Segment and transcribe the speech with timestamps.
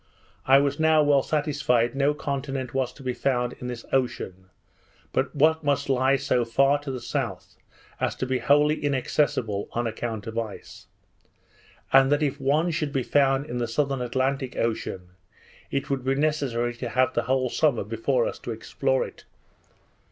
[0.47, 4.47] I was now well satisfied no continent was to be found in this ocean,
[5.13, 7.55] but what must lie so far to the south,
[7.99, 10.87] as to be wholly inaccessible on account of ice;
[11.93, 15.09] and that if one should be found in the southern Atlantic Ocean,
[15.69, 19.25] it would be necessary to have the whole summer before us to explore it.